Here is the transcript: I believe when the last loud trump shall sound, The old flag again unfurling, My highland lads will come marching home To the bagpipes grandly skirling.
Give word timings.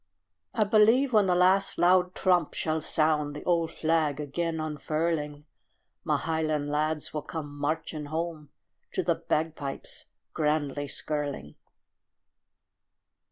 I 0.55 0.63
believe 0.63 1.13
when 1.13 1.27
the 1.27 1.35
last 1.35 1.77
loud 1.77 2.15
trump 2.15 2.55
shall 2.55 2.81
sound, 2.81 3.35
The 3.35 3.43
old 3.43 3.69
flag 3.69 4.19
again 4.19 4.59
unfurling, 4.59 5.45
My 6.03 6.17
highland 6.17 6.71
lads 6.71 7.13
will 7.13 7.21
come 7.21 7.55
marching 7.59 8.05
home 8.05 8.49
To 8.93 9.03
the 9.03 9.13
bagpipes 9.13 10.05
grandly 10.33 10.87
skirling. 10.87 11.53